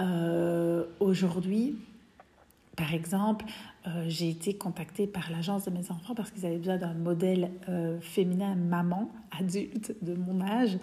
Euh, 0.00 0.84
aujourd'hui, 0.98 1.76
par 2.76 2.92
exemple, 2.92 3.46
euh, 3.86 4.04
j'ai 4.06 4.28
été 4.28 4.54
contactée 4.54 5.06
par 5.06 5.30
l'agence 5.30 5.64
de 5.64 5.70
mes 5.70 5.90
enfants 5.90 6.14
parce 6.14 6.30
qu'ils 6.30 6.44
avaient 6.44 6.58
besoin 6.58 6.76
d'un 6.76 6.92
modèle 6.92 7.50
euh, 7.70 7.98
féminin 8.00 8.54
maman 8.54 9.10
adulte 9.38 9.94
de 10.02 10.14
mon 10.14 10.42
âge 10.42 10.76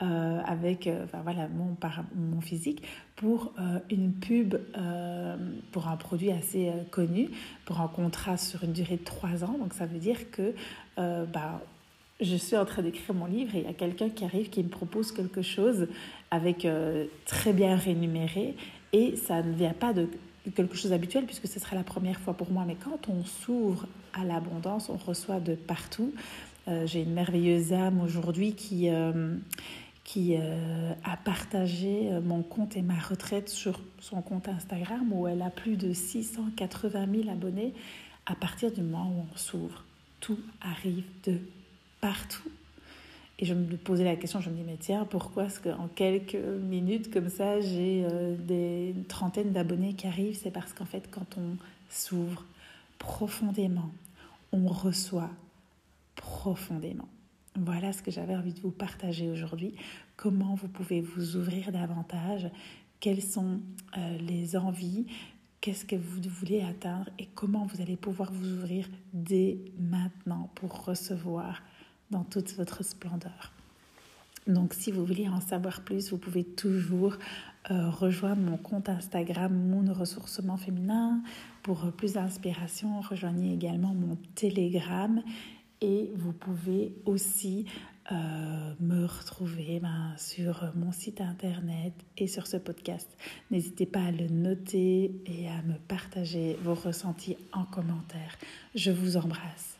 euh, 0.00 0.40
avec 0.46 0.88
enfin, 1.04 1.22
voilà, 1.24 1.48
mon, 1.48 1.74
par, 1.74 2.04
mon 2.14 2.40
physique 2.40 2.82
pour 3.16 3.52
une 3.90 4.12
pub 4.14 4.56
pour 5.72 5.88
un 5.88 5.96
produit 5.96 6.30
assez 6.30 6.72
connu 6.90 7.28
pour 7.66 7.82
un 7.82 7.88
contrat 7.88 8.38
sur 8.38 8.64
une 8.64 8.72
durée 8.72 8.96
de 8.96 9.04
trois 9.04 9.44
ans. 9.44 9.58
Donc 9.58 9.74
ça 9.74 9.84
veut 9.84 9.98
dire 9.98 10.30
que 10.30 10.54
bah, 10.96 11.60
je 12.18 12.36
suis 12.36 12.56
en 12.56 12.64
train 12.64 12.80
d'écrire 12.80 13.14
mon 13.14 13.26
livre 13.26 13.54
et 13.56 13.58
il 13.58 13.64
y 13.64 13.68
a 13.68 13.74
quelqu'un 13.74 14.08
qui 14.08 14.24
arrive 14.24 14.48
qui 14.48 14.62
me 14.62 14.70
propose 14.70 15.12
quelque 15.12 15.42
chose 15.42 15.86
avec 16.30 16.66
très 17.26 17.52
bien 17.52 17.76
rémunéré 17.76 18.54
et 18.94 19.16
ça 19.16 19.42
ne 19.42 19.52
vient 19.52 19.74
pas 19.74 19.92
de 19.92 20.08
quelque 20.54 20.76
chose 20.76 20.90
d'habituel 20.90 21.26
puisque 21.26 21.46
ce 21.46 21.60
sera 21.60 21.76
la 21.76 21.82
première 21.82 22.18
fois 22.20 22.34
pour 22.34 22.50
moi. 22.50 22.64
Mais 22.66 22.76
quand 22.76 23.08
on 23.08 23.24
s'ouvre 23.24 23.86
à 24.14 24.24
l'abondance, 24.24 24.88
on 24.88 24.96
reçoit 24.96 25.40
de 25.40 25.54
partout. 25.54 26.12
Euh, 26.68 26.86
j'ai 26.86 27.02
une 27.02 27.12
merveilleuse 27.12 27.72
âme 27.72 28.00
aujourd'hui 28.00 28.54
qui, 28.54 28.88
euh, 28.88 29.36
euh, 30.16 30.92
a 31.04 31.16
partagé 31.16 32.10
mon 32.24 32.42
compte 32.42 32.76
et 32.76 32.82
ma 32.82 32.98
retraite 32.98 33.48
sur 33.48 33.80
son 34.00 34.20
compte 34.22 34.48
Instagram 34.48 35.12
où 35.12 35.28
elle 35.28 35.42
a 35.42 35.50
plus 35.50 35.76
de 35.76 35.92
680 35.92 37.06
000 37.22 37.30
abonnés 37.30 37.74
à 38.26 38.34
partir 38.34 38.72
du 38.72 38.82
moment 38.82 39.08
où 39.10 39.24
on 39.32 39.36
s'ouvre. 39.36 39.84
Tout 40.18 40.38
arrive 40.60 41.04
de 41.24 41.38
partout. 42.00 42.50
Et 43.40 43.46
je 43.46 43.54
me 43.54 43.76
posais 43.78 44.04
la 44.04 44.16
question, 44.16 44.42
je 44.42 44.50
me 44.50 44.54
dis, 44.54 44.62
mais 44.62 44.76
tiens, 44.78 45.06
pourquoi 45.06 45.46
est-ce 45.46 45.60
qu'en 45.60 45.88
quelques 45.88 46.34
minutes 46.34 47.10
comme 47.10 47.30
ça, 47.30 47.58
j'ai 47.62 48.04
euh, 48.04 48.36
des 48.36 48.94
trentaines 49.08 49.52
d'abonnés 49.52 49.94
qui 49.94 50.06
arrivent? 50.06 50.38
C'est 50.40 50.50
parce 50.50 50.74
qu'en 50.74 50.84
fait, 50.84 51.08
quand 51.10 51.38
on 51.38 51.56
s'ouvre 51.88 52.44
profondément, 52.98 53.90
on 54.52 54.68
reçoit 54.68 55.30
profondément. 56.16 57.08
Voilà 57.56 57.94
ce 57.94 58.02
que 58.02 58.10
j'avais 58.10 58.36
envie 58.36 58.52
de 58.52 58.60
vous 58.60 58.70
partager 58.70 59.30
aujourd'hui. 59.30 59.74
Comment 60.16 60.54
vous 60.54 60.68
pouvez 60.68 61.00
vous 61.00 61.36
ouvrir 61.36 61.72
davantage? 61.72 62.50
Quelles 63.00 63.22
sont 63.22 63.60
euh, 63.96 64.18
les 64.18 64.54
envies? 64.54 65.06
Qu'est-ce 65.62 65.86
que 65.86 65.96
vous 65.96 66.20
voulez 66.28 66.60
atteindre? 66.60 67.08
Et 67.18 67.26
comment 67.34 67.64
vous 67.64 67.80
allez 67.80 67.96
pouvoir 67.96 68.32
vous 68.32 68.52
ouvrir 68.52 68.86
dès 69.14 69.58
maintenant 69.78 70.50
pour 70.56 70.84
recevoir 70.84 71.62
dans 72.10 72.24
toute 72.24 72.52
votre 72.54 72.84
splendeur. 72.84 73.52
Donc 74.46 74.74
si 74.74 74.90
vous 74.90 75.04
voulez 75.04 75.28
en 75.28 75.40
savoir 75.40 75.82
plus, 75.82 76.10
vous 76.10 76.18
pouvez 76.18 76.44
toujours 76.44 77.16
euh, 77.70 77.90
rejoindre 77.90 78.42
mon 78.42 78.56
compte 78.56 78.88
Instagram 78.88 79.52
Mon 79.54 79.92
Ressourcement 79.92 80.56
Féminin. 80.56 81.22
Pour 81.62 81.84
euh, 81.84 81.90
plus 81.90 82.14
d'inspiration, 82.14 83.00
rejoignez 83.00 83.52
également 83.52 83.94
mon 83.94 84.16
Telegram 84.34 85.22
et 85.82 86.10
vous 86.16 86.32
pouvez 86.32 86.94
aussi 87.04 87.66
euh, 88.12 88.14
me 88.80 89.04
retrouver 89.04 89.78
ben, 89.80 90.14
sur 90.16 90.72
mon 90.74 90.90
site 90.90 91.20
internet 91.20 91.92
et 92.16 92.26
sur 92.26 92.46
ce 92.46 92.56
podcast. 92.56 93.08
N'hésitez 93.50 93.86
pas 93.86 94.04
à 94.04 94.10
le 94.10 94.26
noter 94.28 95.12
et 95.26 95.48
à 95.48 95.62
me 95.62 95.78
partager 95.86 96.56
vos 96.62 96.74
ressentis 96.74 97.36
en 97.52 97.64
commentaire. 97.64 98.36
Je 98.74 98.90
vous 98.90 99.16
embrasse. 99.16 99.79